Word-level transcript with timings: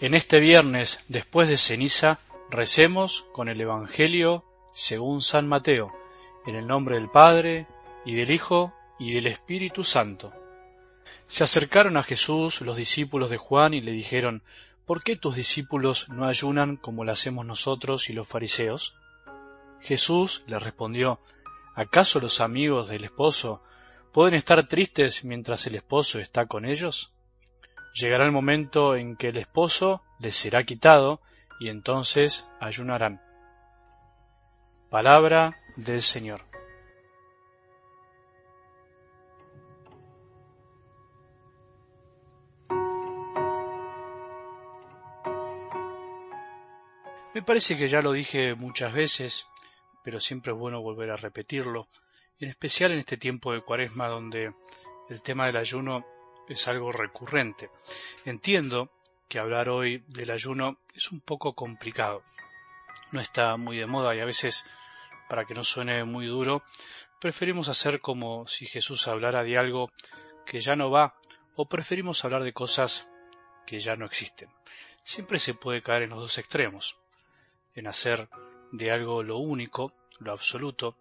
En 0.00 0.14
este 0.14 0.40
viernes, 0.40 1.04
después 1.08 1.46
de 1.46 1.58
ceniza, 1.58 2.20
recemos 2.48 3.26
con 3.32 3.50
el 3.50 3.60
Evangelio 3.60 4.46
según 4.72 5.20
San 5.20 5.46
Mateo, 5.46 5.92
en 6.46 6.56
el 6.56 6.66
nombre 6.66 6.94
del 6.94 7.10
Padre, 7.10 7.66
y 8.06 8.14
del 8.14 8.30
Hijo, 8.30 8.72
y 8.98 9.12
del 9.12 9.26
Espíritu 9.26 9.84
Santo. 9.84 10.32
Se 11.26 11.44
acercaron 11.44 11.98
a 11.98 12.02
Jesús 12.02 12.62
los 12.62 12.78
discípulos 12.78 13.28
de 13.28 13.36
Juan 13.36 13.74
y 13.74 13.82
le 13.82 13.92
dijeron, 13.92 14.42
¿Por 14.86 15.02
qué 15.02 15.16
tus 15.16 15.36
discípulos 15.36 16.08
no 16.08 16.24
ayunan 16.24 16.78
como 16.78 17.04
lo 17.04 17.12
hacemos 17.12 17.44
nosotros 17.44 18.08
y 18.08 18.14
los 18.14 18.26
fariseos? 18.26 18.94
Jesús 19.82 20.44
le 20.46 20.58
respondió, 20.58 21.20
¿acaso 21.74 22.20
los 22.20 22.40
amigos 22.40 22.88
del 22.88 23.04
esposo 23.04 23.62
pueden 24.12 24.32
estar 24.32 24.66
tristes 24.66 25.24
mientras 25.26 25.66
el 25.66 25.74
esposo 25.74 26.18
está 26.20 26.46
con 26.46 26.64
ellos? 26.64 27.12
Llegará 27.94 28.24
el 28.24 28.32
momento 28.32 28.94
en 28.94 29.16
que 29.16 29.28
el 29.28 29.38
esposo 29.38 30.02
les 30.18 30.36
será 30.36 30.64
quitado 30.64 31.20
y 31.58 31.68
entonces 31.68 32.46
ayunarán. 32.60 33.20
Palabra 34.90 35.56
del 35.76 36.02
Señor. 36.02 36.42
Me 47.32 47.42
parece 47.42 47.76
que 47.76 47.88
ya 47.88 48.02
lo 48.02 48.12
dije 48.12 48.54
muchas 48.54 48.92
veces, 48.92 49.46
pero 50.02 50.18
siempre 50.18 50.52
es 50.52 50.58
bueno 50.58 50.82
volver 50.82 51.10
a 51.10 51.16
repetirlo, 51.16 51.88
en 52.38 52.48
especial 52.48 52.92
en 52.92 52.98
este 52.98 53.16
tiempo 53.16 53.52
de 53.52 53.62
cuaresma 53.62 54.08
donde 54.08 54.52
el 55.08 55.22
tema 55.22 55.46
del 55.46 55.56
ayuno 55.56 56.04
es 56.50 56.68
algo 56.68 56.92
recurrente. 56.92 57.70
Entiendo 58.24 58.90
que 59.28 59.38
hablar 59.38 59.68
hoy 59.68 60.04
del 60.08 60.30
ayuno 60.30 60.78
es 60.94 61.12
un 61.12 61.20
poco 61.20 61.54
complicado. 61.54 62.22
No 63.12 63.20
está 63.20 63.56
muy 63.56 63.78
de 63.78 63.86
moda 63.86 64.14
y 64.14 64.20
a 64.20 64.24
veces, 64.24 64.66
para 65.28 65.44
que 65.44 65.54
no 65.54 65.62
suene 65.62 66.04
muy 66.04 66.26
duro, 66.26 66.62
preferimos 67.20 67.68
hacer 67.68 68.00
como 68.00 68.46
si 68.48 68.66
Jesús 68.66 69.06
hablara 69.06 69.44
de 69.44 69.56
algo 69.56 69.92
que 70.44 70.60
ya 70.60 70.74
no 70.74 70.90
va 70.90 71.14
o 71.54 71.68
preferimos 71.68 72.24
hablar 72.24 72.42
de 72.42 72.52
cosas 72.52 73.08
que 73.66 73.78
ya 73.78 73.94
no 73.94 74.06
existen. 74.06 74.50
Siempre 75.04 75.38
se 75.38 75.54
puede 75.54 75.82
caer 75.82 76.02
en 76.02 76.10
los 76.10 76.20
dos 76.20 76.38
extremos, 76.38 76.98
en 77.74 77.86
hacer 77.86 78.28
de 78.72 78.90
algo 78.90 79.22
lo 79.22 79.38
único, 79.38 79.92
lo 80.18 80.32
absoluto, 80.32 80.96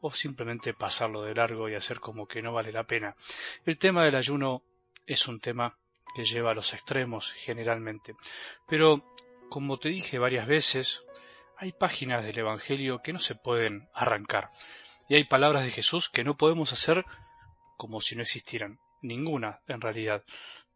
o 0.00 0.12
simplemente 0.12 0.74
pasarlo 0.74 1.22
de 1.22 1.34
largo 1.34 1.68
y 1.68 1.74
hacer 1.74 2.00
como 2.00 2.26
que 2.26 2.42
no 2.42 2.52
vale 2.52 2.72
la 2.72 2.84
pena. 2.84 3.16
El 3.64 3.78
tema 3.78 4.04
del 4.04 4.16
ayuno 4.16 4.62
es 5.06 5.28
un 5.28 5.40
tema 5.40 5.78
que 6.14 6.24
lleva 6.24 6.50
a 6.50 6.54
los 6.54 6.74
extremos 6.74 7.32
generalmente. 7.32 8.14
Pero, 8.66 9.14
como 9.48 9.78
te 9.78 9.88
dije 9.88 10.18
varias 10.18 10.46
veces, 10.46 11.04
hay 11.56 11.72
páginas 11.72 12.24
del 12.24 12.38
Evangelio 12.38 13.02
que 13.02 13.12
no 13.12 13.18
se 13.18 13.34
pueden 13.34 13.88
arrancar. 13.94 14.50
Y 15.08 15.14
hay 15.14 15.24
palabras 15.24 15.64
de 15.64 15.70
Jesús 15.70 16.08
que 16.08 16.24
no 16.24 16.36
podemos 16.36 16.72
hacer 16.72 17.04
como 17.76 18.00
si 18.00 18.16
no 18.16 18.22
existieran. 18.22 18.78
Ninguna, 19.00 19.60
en 19.66 19.80
realidad. 19.80 20.24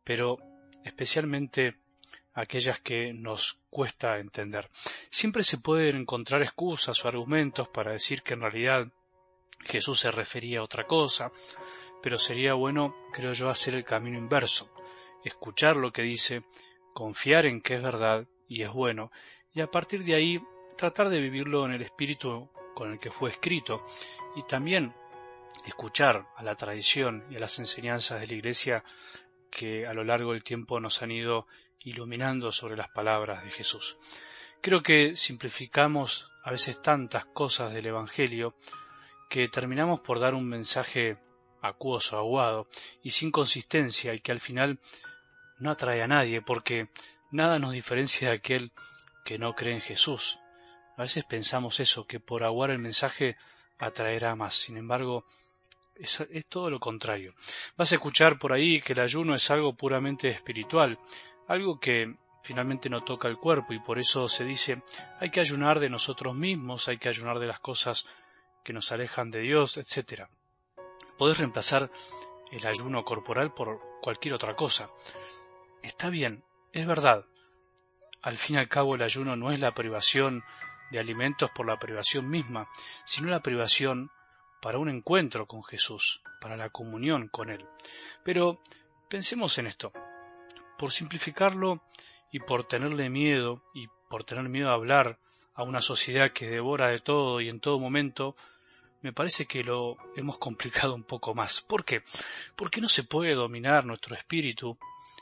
Pero 0.04 0.36
especialmente 0.84 1.76
aquellas 2.36 2.80
que 2.80 3.12
nos 3.14 3.60
cuesta 3.70 4.18
entender. 4.18 4.68
Siempre 5.10 5.42
se 5.42 5.58
pueden 5.58 5.96
encontrar 5.96 6.42
excusas 6.42 7.02
o 7.04 7.08
argumentos 7.08 7.68
para 7.68 7.92
decir 7.92 8.22
que 8.22 8.34
en 8.34 8.40
realidad 8.40 8.88
Jesús 9.64 10.00
se 10.00 10.10
refería 10.10 10.60
a 10.60 10.64
otra 10.64 10.86
cosa, 10.86 11.32
pero 12.02 12.18
sería 12.18 12.54
bueno, 12.54 12.94
creo 13.12 13.32
yo, 13.32 13.48
hacer 13.48 13.74
el 13.74 13.84
camino 13.84 14.18
inverso, 14.18 14.72
escuchar 15.24 15.76
lo 15.76 15.92
que 15.92 16.02
dice, 16.02 16.42
confiar 16.94 17.46
en 17.46 17.60
que 17.60 17.74
es 17.74 17.82
verdad 17.82 18.26
y 18.48 18.62
es 18.62 18.72
bueno, 18.72 19.10
y 19.52 19.60
a 19.60 19.70
partir 19.70 20.04
de 20.04 20.14
ahí 20.14 20.42
tratar 20.76 21.08
de 21.08 21.20
vivirlo 21.20 21.64
en 21.64 21.72
el 21.72 21.82
espíritu 21.82 22.50
con 22.74 22.92
el 22.92 22.98
que 22.98 23.10
fue 23.10 23.30
escrito, 23.30 23.84
y 24.34 24.42
también 24.42 24.94
escuchar 25.64 26.28
a 26.36 26.42
la 26.42 26.54
tradición 26.54 27.24
y 27.30 27.36
a 27.36 27.40
las 27.40 27.58
enseñanzas 27.58 28.20
de 28.20 28.26
la 28.26 28.34
Iglesia 28.34 28.84
que 29.50 29.86
a 29.86 29.94
lo 29.94 30.04
largo 30.04 30.32
del 30.32 30.44
tiempo 30.44 30.78
nos 30.80 31.02
han 31.02 31.10
ido 31.10 31.46
iluminando 31.80 32.52
sobre 32.52 32.76
las 32.76 32.90
palabras 32.90 33.44
de 33.44 33.50
Jesús. 33.50 33.96
Creo 34.60 34.82
que 34.82 35.16
simplificamos 35.16 36.30
a 36.42 36.50
veces 36.50 36.82
tantas 36.82 37.26
cosas 37.26 37.72
del 37.72 37.86
Evangelio 37.86 38.54
que 39.28 39.48
terminamos 39.48 40.00
por 40.00 40.20
dar 40.20 40.34
un 40.34 40.48
mensaje 40.48 41.16
acuoso, 41.62 42.18
aguado 42.18 42.68
y 43.02 43.10
sin 43.10 43.30
consistencia 43.30 44.14
y 44.14 44.20
que 44.20 44.32
al 44.32 44.40
final 44.40 44.78
no 45.58 45.70
atrae 45.70 46.02
a 46.02 46.08
nadie 46.08 46.42
porque 46.42 46.88
nada 47.30 47.58
nos 47.58 47.72
diferencia 47.72 48.28
de 48.28 48.36
aquel 48.36 48.72
que 49.24 49.38
no 49.38 49.54
cree 49.54 49.74
en 49.74 49.80
Jesús. 49.80 50.38
A 50.96 51.02
veces 51.02 51.24
pensamos 51.24 51.80
eso, 51.80 52.06
que 52.06 52.20
por 52.20 52.44
aguar 52.44 52.70
el 52.70 52.78
mensaje 52.78 53.36
atraerá 53.78 54.34
más. 54.34 54.54
Sin 54.54 54.76
embargo, 54.76 55.26
es, 55.94 56.20
es, 56.30 56.46
todo 56.46 56.70
lo 56.70 56.80
contrario. 56.80 57.34
Vas 57.76 57.92
a 57.92 57.96
escuchar 57.96 58.38
por 58.38 58.52
ahí 58.52 58.80
que 58.80 58.92
el 58.92 59.00
ayuno 59.00 59.34
es 59.34 59.50
algo 59.50 59.74
puramente 59.74 60.28
espiritual, 60.28 60.98
algo 61.48 61.78
que 61.78 62.14
finalmente 62.42 62.88
no 62.88 63.02
toca 63.02 63.28
el 63.28 63.38
cuerpo 63.38 63.72
y 63.72 63.80
por 63.80 63.98
eso 63.98 64.28
se 64.28 64.44
dice 64.44 64.80
hay 65.18 65.30
que 65.30 65.40
ayunar 65.40 65.80
de 65.80 65.90
nosotros 65.90 66.34
mismos, 66.34 66.86
hay 66.86 66.96
que 66.96 67.08
ayunar 67.08 67.40
de 67.40 67.48
las 67.48 67.58
cosas 67.58 68.06
que 68.62 68.72
nos 68.72 68.92
alejan 68.92 69.30
de 69.30 69.40
Dios, 69.40 69.76
etc. 69.76 70.28
Podés 71.18 71.38
reemplazar 71.38 71.90
el 72.50 72.66
ayuno 72.66 73.04
corporal 73.04 73.52
por 73.52 73.80
cualquier 74.02 74.34
otra 74.34 74.54
cosa. 74.54 74.90
Está 75.82 76.10
bien, 76.10 76.44
es 76.72 76.86
verdad. 76.86 77.24
Al 78.22 78.36
fin 78.36 78.56
y 78.56 78.58
al 78.58 78.68
cabo 78.68 78.94
el 78.94 79.02
ayuno 79.02 79.36
no 79.36 79.52
es 79.52 79.60
la 79.60 79.74
privación 79.74 80.44
de 80.90 80.98
alimentos 80.98 81.50
por 81.50 81.66
la 81.66 81.78
privación 81.78 82.28
misma, 82.28 82.68
sino 83.04 83.28
la 83.28 83.40
privación 83.40 84.10
para 84.60 84.78
un 84.78 84.88
encuentro 84.88 85.46
con 85.46 85.62
Jesús, 85.64 86.22
para 86.40 86.56
la 86.56 86.70
comunión 86.70 87.28
con 87.28 87.50
Él. 87.50 87.66
Pero 88.24 88.60
pensemos 89.08 89.58
en 89.58 89.66
esto. 89.66 89.92
Por 90.78 90.92
simplificarlo 90.92 91.82
y 92.30 92.40
por 92.40 92.64
tenerle 92.64 93.10
miedo 93.10 93.62
y 93.74 93.88
por 94.08 94.24
tener 94.24 94.48
miedo 94.48 94.70
a 94.70 94.74
hablar 94.74 95.18
a 95.54 95.62
una 95.62 95.80
sociedad 95.80 96.32
que 96.32 96.48
devora 96.48 96.88
de 96.88 97.00
todo 97.00 97.40
y 97.40 97.48
en 97.48 97.60
todo 97.60 97.78
momento, 97.78 98.36
me 99.06 99.12
parece 99.12 99.46
que 99.46 99.62
lo 99.62 99.96
hemos 100.16 100.36
complicado 100.36 100.92
un 100.92 101.04
poco 101.04 101.32
más. 101.32 101.60
¿Por 101.60 101.84
qué? 101.84 102.02
Porque 102.56 102.80
no 102.80 102.88
se 102.88 103.04
puede 103.04 103.34
dominar 103.34 103.84
nuestro 103.84 104.16
espíritu 104.16 104.76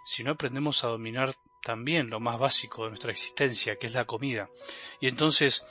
si 0.06 0.25
no 0.25 0.31
aprendemos 0.31 0.83
a 0.84 0.89
dominar 0.89 1.34
también 1.62 2.09
lo 2.09 2.19
más 2.19 2.39
básico 2.39 2.84
de 2.84 2.89
nuestra 2.89 3.11
existencia, 3.11 3.77
que 3.77 3.89
es 3.89 3.93
la 3.93 4.06
comida. 4.06 4.49
Y 5.00 5.09
entonces, 5.09 5.67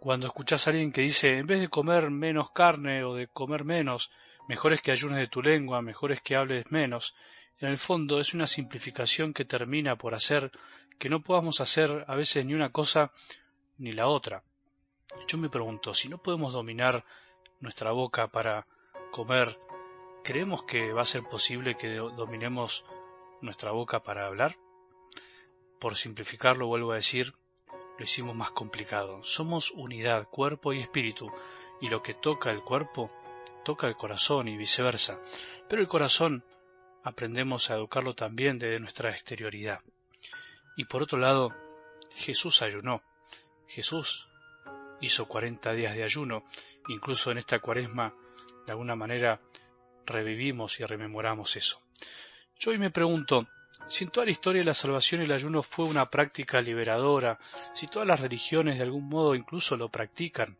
cuando 0.00 0.26
escuchas 0.26 0.66
a 0.66 0.70
alguien 0.70 0.92
que 0.92 1.02
dice, 1.02 1.36
en 1.36 1.46
vez 1.46 1.60
de 1.60 1.68
comer 1.68 2.10
menos 2.10 2.50
carne 2.52 3.04
o 3.04 3.14
de 3.14 3.28
comer 3.28 3.64
menos, 3.64 4.12
mejor 4.48 4.72
es 4.72 4.80
que 4.80 4.90
ayunes 4.90 5.18
de 5.18 5.28
tu 5.28 5.42
lengua, 5.42 5.82
mejor 5.82 6.12
es 6.12 6.22
que 6.22 6.36
hables 6.36 6.72
menos, 6.72 7.14
en 7.60 7.68
el 7.68 7.76
fondo 7.76 8.18
es 8.18 8.32
una 8.32 8.46
simplificación 8.46 9.34
que 9.34 9.44
termina 9.44 9.96
por 9.96 10.14
hacer 10.14 10.52
que 10.98 11.10
no 11.10 11.22
podamos 11.22 11.60
hacer 11.60 12.06
a 12.08 12.16
veces 12.16 12.46
ni 12.46 12.54
una 12.54 12.70
cosa 12.72 13.12
ni 13.76 13.92
la 13.92 14.06
otra. 14.06 14.42
Yo 15.26 15.36
me 15.36 15.50
pregunto, 15.50 15.92
si 15.92 16.08
no 16.08 16.16
podemos 16.16 16.52
dominar 16.52 17.04
nuestra 17.60 17.92
boca 17.92 18.28
para 18.28 18.66
comer, 19.10 19.58
¿creemos 20.24 20.64
que 20.64 20.92
va 20.92 21.02
a 21.02 21.06
ser 21.06 21.22
posible 21.24 21.76
que 21.76 21.96
dominemos 21.96 22.84
nuestra 23.40 23.72
boca 23.72 24.02
para 24.02 24.26
hablar? 24.26 24.56
Por 25.78 25.96
simplificarlo, 25.96 26.66
vuelvo 26.66 26.92
a 26.92 26.96
decir, 26.96 27.34
lo 27.98 28.04
hicimos 28.04 28.34
más 28.34 28.50
complicado. 28.52 29.22
Somos 29.24 29.70
unidad, 29.70 30.28
cuerpo 30.28 30.72
y 30.72 30.80
espíritu, 30.80 31.30
y 31.80 31.88
lo 31.88 32.02
que 32.02 32.14
toca 32.14 32.50
el 32.50 32.62
cuerpo, 32.62 33.10
toca 33.64 33.86
el 33.86 33.96
corazón 33.96 34.48
y 34.48 34.56
viceversa. 34.56 35.20
Pero 35.68 35.82
el 35.82 35.88
corazón 35.88 36.44
aprendemos 37.02 37.70
a 37.70 37.74
educarlo 37.74 38.14
también 38.14 38.58
desde 38.58 38.80
nuestra 38.80 39.10
exterioridad. 39.10 39.80
Y 40.76 40.84
por 40.84 41.02
otro 41.02 41.18
lado, 41.18 41.54
Jesús 42.14 42.62
ayunó. 42.62 43.02
Jesús 43.66 44.28
hizo 45.00 45.26
cuarenta 45.26 45.72
días 45.72 45.94
de 45.94 46.04
ayuno 46.04 46.44
Incluso 46.88 47.30
en 47.30 47.38
esta 47.38 47.58
cuaresma, 47.58 48.14
de 48.66 48.72
alguna 48.72 48.96
manera, 48.96 49.40
revivimos 50.06 50.80
y 50.80 50.84
rememoramos 50.84 51.56
eso. 51.56 51.80
Yo 52.58 52.70
hoy 52.70 52.78
me 52.78 52.90
pregunto, 52.90 53.46
si 53.88 54.04
en 54.04 54.10
toda 54.10 54.26
la 54.26 54.32
historia 54.32 54.60
de 54.60 54.66
la 54.66 54.74
salvación 54.74 55.22
el 55.22 55.32
ayuno 55.32 55.62
fue 55.62 55.86
una 55.86 56.10
práctica 56.10 56.60
liberadora, 56.60 57.38
si 57.72 57.86
todas 57.86 58.08
las 58.08 58.20
religiones 58.20 58.76
de 58.76 58.84
algún 58.84 59.08
modo 59.08 59.34
incluso 59.34 59.76
lo 59.76 59.88
practican, 59.88 60.58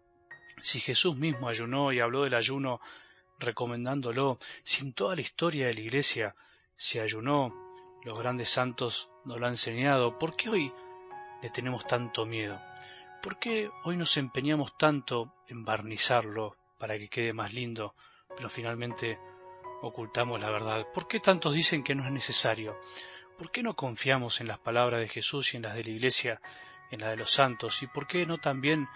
si 0.63 0.81
Jesús 0.81 1.17
mismo 1.17 1.49
ayunó 1.49 1.93
y 1.93 2.01
habló 2.01 2.25
del 2.25 2.35
ayuno 2.35 2.81
recomendándolo, 3.39 4.39
si 4.63 4.85
en 4.85 4.93
toda 4.93 5.15
la 5.15 5.21
historia 5.21 5.67
de 5.67 5.75
la 5.75 5.81
Iglesia 5.81 6.35
se 6.77 7.01
ayunó, 7.01 7.55
los 8.05 8.19
grandes 8.19 8.49
santos 8.49 9.11
nos 9.25 9.39
lo 9.39 9.47
han 9.47 9.53
enseñado, 9.53 10.19
¿por 10.19 10.37
qué 10.37 10.51
hoy 10.51 10.73
le 11.43 11.51
tenemos 11.51 11.87
tanto 11.87 12.27
miedo? 12.27 12.61
¿Por 13.23 13.39
qué 13.41 13.69
hoy 13.83 13.97
nos 13.97 14.17
empeñamos 14.17 14.77
tanto 14.79 15.35
en 15.49 15.65
barnizarlo 15.65 16.57
para 16.79 16.97
que 16.97 17.09
quede 17.09 17.33
más 17.33 17.53
lindo, 17.53 17.95
pero 18.37 18.49
finalmente 18.49 19.19
ocultamos 19.83 20.41
la 20.41 20.51
verdad? 20.51 20.87
¿Por 20.95 21.09
qué 21.09 21.19
tantos 21.19 21.53
dicen 21.53 21.83
que 21.83 21.97
no 21.97 22.05
es 22.05 22.13
necesario? 22.13 22.79
¿Por 23.37 23.51
qué 23.51 23.65
no 23.65 23.75
confiamos 23.75 24.41
en 24.41 24.47
las 24.47 24.61
palabras 24.61 25.01
de 25.01 25.09
Jesús 25.09 25.53
y 25.53 25.57
en 25.57 25.65
las 25.65 25.75
de 25.75 25.85
la 25.85 25.91
Iglesia, 25.91 26.41
en 26.93 27.01
las 27.01 27.11
de 27.11 27.17
los 27.17 27.33
santos? 27.33 27.83
¿Y 27.83 27.89
por 27.89 28.07
qué 28.07 28.25
no 28.25 28.39
también 28.39 28.89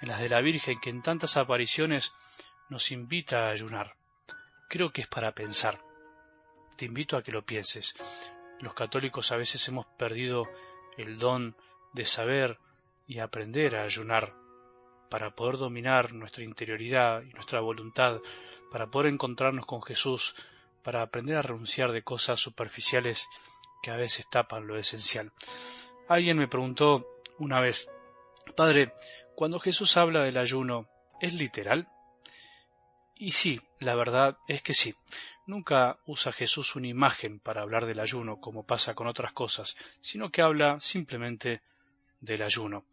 en 0.00 0.08
las 0.08 0.20
de 0.20 0.28
la 0.28 0.40
Virgen, 0.40 0.78
que 0.78 0.90
en 0.90 1.02
tantas 1.02 1.36
apariciones 1.36 2.12
nos 2.70 2.90
invita 2.90 3.46
a 3.46 3.50
ayunar? 3.50 3.94
Creo 4.68 4.92
que 4.92 5.02
es 5.02 5.08
para 5.08 5.32
pensar. 5.32 5.80
Te 6.76 6.86
invito 6.86 7.16
a 7.16 7.22
que 7.22 7.30
lo 7.30 7.44
pienses. 7.44 7.94
Los 8.58 8.74
católicos 8.74 9.30
a 9.30 9.36
veces 9.36 9.66
hemos 9.68 9.86
perdido 9.86 10.48
el 10.96 11.18
don 11.18 11.56
de 11.92 12.04
saber 12.04 12.58
y 13.10 13.18
aprender 13.18 13.74
a 13.74 13.82
ayunar 13.82 14.32
para 15.10 15.34
poder 15.34 15.56
dominar 15.56 16.12
nuestra 16.12 16.44
interioridad 16.44 17.22
y 17.22 17.32
nuestra 17.32 17.58
voluntad, 17.58 18.20
para 18.70 18.86
poder 18.86 19.12
encontrarnos 19.12 19.66
con 19.66 19.82
Jesús, 19.82 20.36
para 20.84 21.02
aprender 21.02 21.36
a 21.36 21.42
renunciar 21.42 21.90
de 21.90 22.04
cosas 22.04 22.38
superficiales 22.38 23.26
que 23.82 23.90
a 23.90 23.96
veces 23.96 24.30
tapan 24.30 24.68
lo 24.68 24.78
esencial. 24.78 25.32
Alguien 26.08 26.38
me 26.38 26.46
preguntó 26.46 27.04
una 27.38 27.60
vez, 27.60 27.90
Padre, 28.56 28.94
cuando 29.34 29.58
Jesús 29.58 29.96
habla 29.96 30.22
del 30.22 30.36
ayuno, 30.36 30.88
¿es 31.20 31.34
literal? 31.34 31.88
Y 33.16 33.32
sí, 33.32 33.60
la 33.80 33.96
verdad 33.96 34.38
es 34.46 34.62
que 34.62 34.72
sí. 34.72 34.94
Nunca 35.46 35.98
usa 36.06 36.30
Jesús 36.30 36.76
una 36.76 36.86
imagen 36.86 37.40
para 37.40 37.62
hablar 37.62 37.86
del 37.86 37.98
ayuno, 37.98 38.40
como 38.40 38.64
pasa 38.64 38.94
con 38.94 39.08
otras 39.08 39.32
cosas, 39.32 39.76
sino 40.00 40.30
que 40.30 40.42
habla 40.42 40.78
simplemente 40.78 41.60
del 42.20 42.42
ayuno. 42.42 42.84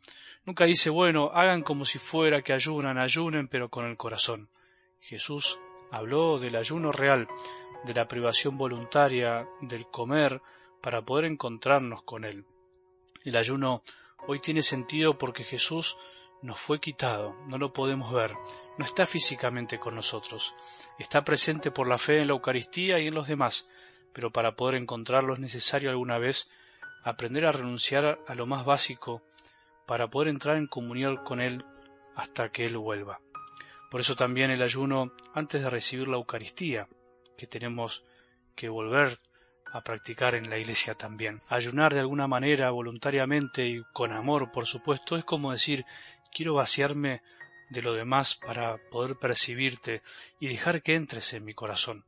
Nunca 0.45 0.65
dice, 0.65 0.89
bueno, 0.89 1.31
hagan 1.33 1.61
como 1.61 1.85
si 1.85 1.99
fuera 1.99 2.41
que 2.41 2.53
ayunan, 2.53 2.97
ayunen, 2.97 3.47
pero 3.47 3.69
con 3.69 3.85
el 3.85 3.97
corazón. 3.97 4.49
Jesús 5.01 5.59
habló 5.91 6.39
del 6.39 6.55
ayuno 6.55 6.91
real, 6.91 7.27
de 7.83 7.93
la 7.93 8.07
privación 8.07 8.57
voluntaria, 8.57 9.47
del 9.61 9.87
comer, 9.87 10.41
para 10.81 11.01
poder 11.01 11.25
encontrarnos 11.25 12.03
con 12.03 12.23
Él. 12.23 12.45
El 13.23 13.35
ayuno 13.35 13.83
hoy 14.27 14.39
tiene 14.39 14.61
sentido 14.61 15.17
porque 15.17 15.43
Jesús 15.43 15.97
nos 16.41 16.59
fue 16.59 16.79
quitado, 16.79 17.35
no 17.47 17.57
lo 17.57 17.73
podemos 17.73 18.13
ver, 18.13 18.35
no 18.77 18.85
está 18.85 19.05
físicamente 19.05 19.79
con 19.79 19.95
nosotros, 19.95 20.55
está 20.99 21.23
presente 21.23 21.71
por 21.71 21.87
la 21.87 21.97
fe 21.97 22.19
en 22.19 22.27
la 22.27 22.33
Eucaristía 22.33 22.99
y 22.99 23.07
en 23.07 23.15
los 23.15 23.27
demás, 23.27 23.67
pero 24.13 24.31
para 24.31 24.55
poder 24.55 24.75
encontrarlo 24.75 25.33
es 25.33 25.39
necesario 25.39 25.89
alguna 25.89 26.19
vez 26.19 26.49
aprender 27.03 27.45
a 27.45 27.51
renunciar 27.51 28.19
a 28.27 28.35
lo 28.35 28.45
más 28.45 28.65
básico 28.65 29.23
para 29.85 30.09
poder 30.09 30.27
entrar 30.27 30.57
en 30.57 30.67
comunión 30.67 31.17
con 31.17 31.41
Él 31.41 31.63
hasta 32.15 32.49
que 32.49 32.65
Él 32.65 32.77
vuelva. 32.77 33.19
Por 33.89 34.01
eso 34.01 34.15
también 34.15 34.51
el 34.51 34.61
ayuno 34.61 35.13
antes 35.33 35.61
de 35.61 35.69
recibir 35.69 36.07
la 36.07 36.17
Eucaristía, 36.17 36.87
que 37.37 37.47
tenemos 37.47 38.03
que 38.55 38.67
volver 38.67 39.17
a 39.71 39.81
practicar 39.81 40.35
en 40.35 40.49
la 40.49 40.57
iglesia 40.57 40.95
también. 40.95 41.41
Ayunar 41.47 41.93
de 41.93 41.99
alguna 41.99 42.27
manera, 42.27 42.71
voluntariamente 42.71 43.65
y 43.65 43.83
con 43.93 44.11
amor, 44.11 44.51
por 44.51 44.65
supuesto, 44.65 45.15
es 45.15 45.23
como 45.23 45.51
decir, 45.51 45.85
quiero 46.33 46.55
vaciarme 46.55 47.21
de 47.69 47.81
lo 47.81 47.93
demás 47.93 48.35
para 48.35 48.77
poder 48.91 49.17
percibirte 49.17 50.01
y 50.39 50.47
dejar 50.47 50.81
que 50.81 50.95
entres 50.95 51.33
en 51.33 51.45
mi 51.45 51.53
corazón. 51.53 52.03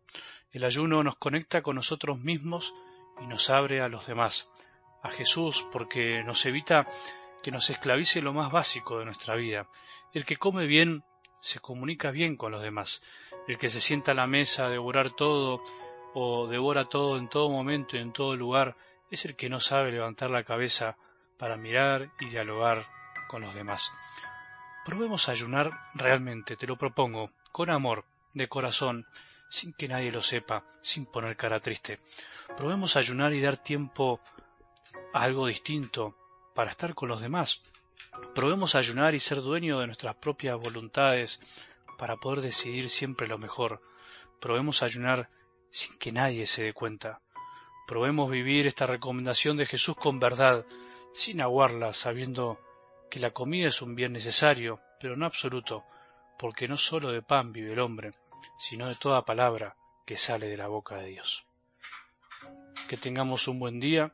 El 0.52 0.64
ayuno 0.64 1.04
nos 1.04 1.16
conecta 1.18 1.62
con 1.62 1.76
nosotros 1.76 2.20
mismos 2.20 2.74
y 3.22 3.28
nos 3.28 3.50
abre 3.50 3.82
a 3.82 3.90
los 3.90 4.08
demás, 4.08 4.50
a 5.02 5.10
Jesús, 5.10 5.66
porque 5.72 6.24
nos 6.24 6.46
evita 6.46 6.88
que 7.42 7.52
nos 7.52 7.70
esclavice 7.70 8.22
lo 8.22 8.34
más 8.34 8.52
básico 8.52 9.00
de 9.00 9.06
nuestra 9.06 9.36
vida. 9.36 9.68
El 10.14 10.26
que 10.26 10.38
come 10.38 10.66
bien 10.66 11.04
se 11.40 11.60
comunica 11.60 12.12
bien 12.12 12.36
con 12.36 12.52
los 12.52 12.62
demás. 12.62 13.02
El 13.48 13.58
que 13.58 13.70
se 13.70 13.82
sienta 13.82 14.12
a 14.12 14.16
la 14.16 14.28
mesa 14.28 14.66
a 14.66 14.70
devorar 14.70 15.12
todo 15.16 15.64
o 16.14 16.48
devora 16.48 16.86
todo 16.86 17.18
en 17.18 17.30
todo 17.30 17.50
momento 17.50 17.96
y 17.96 18.00
en 18.00 18.12
todo 18.12 18.36
lugar 18.36 18.76
es 19.12 19.26
el 19.26 19.36
que 19.36 19.50
no 19.50 19.60
sabe 19.60 19.92
levantar 19.92 20.32
la 20.32 20.44
cabeza 20.44 20.98
para 21.38 21.58
mirar 21.58 22.12
y 22.20 22.30
dialogar 22.30 22.86
con 23.28 23.42
los 23.42 23.54
demás. 23.54 23.92
Probemos 24.86 25.30
a 25.30 25.34
ayunar 25.34 25.72
realmente, 25.94 26.56
te 26.56 26.68
lo 26.68 26.78
propongo, 26.78 27.32
con 27.52 27.70
amor, 27.70 28.06
de 28.34 28.48
corazón, 28.48 29.06
sin 29.50 29.74
que 29.74 29.88
nadie 29.88 30.12
lo 30.12 30.22
sepa, 30.22 30.64
sin 30.82 31.06
poner 31.06 31.36
cara 31.38 31.60
triste. 31.60 32.00
Probemos 32.58 32.96
a 32.96 33.00
ayunar 33.00 33.34
y 33.34 33.42
dar 33.42 33.58
tiempo 33.58 34.20
algo 35.14 35.48
distinto, 35.48 36.16
para 36.54 36.72
estar 36.72 36.94
con 36.94 37.10
los 37.10 37.22
demás. 37.22 37.62
Probemos 38.36 38.76
ayunar 38.76 39.16
y 39.16 39.20
ser 39.20 39.42
dueño 39.42 39.80
de 39.80 39.88
nuestras 39.88 40.16
propias 40.16 40.58
voluntades 40.58 41.40
para 41.98 42.18
poder 42.18 42.42
decidir 42.42 42.90
siempre 42.90 43.28
lo 43.28 43.38
mejor. 43.38 43.82
Probemos 44.40 44.84
ayunar 44.84 45.30
sin 45.72 45.98
que 45.98 46.12
nadie 46.12 46.46
se 46.46 46.64
dé 46.64 46.74
cuenta. 46.74 47.22
Probemos 47.88 48.30
vivir 48.30 48.68
esta 48.68 48.86
recomendación 48.86 49.58
de 49.58 49.66
Jesús 49.66 49.96
con 49.96 50.20
verdad, 50.20 50.66
sin 51.14 51.42
aguarla, 51.42 51.94
sabiendo 51.94 52.60
que 53.10 53.20
la 53.20 53.32
comida 53.32 53.68
es 53.68 53.82
un 53.82 53.96
bien 53.96 54.14
necesario, 54.14 54.80
pero 55.00 55.16
no 55.16 55.26
absoluto, 55.26 55.84
porque 56.38 56.68
no 56.68 56.78
sólo 56.78 57.12
de 57.12 57.22
pan 57.22 57.52
vive 57.52 57.74
el 57.74 57.80
hombre, 57.80 58.12
sino 58.58 58.88
de 58.88 58.96
toda 58.96 59.26
palabra 59.26 59.76
que 60.06 60.18
sale 60.18 60.48
de 60.48 60.58
la 60.58 60.68
boca 60.68 60.98
de 60.98 61.08
Dios. 61.08 61.46
Que 62.88 62.98
tengamos 62.98 63.48
un 63.48 63.60
buen 63.60 63.80
día 63.80 64.14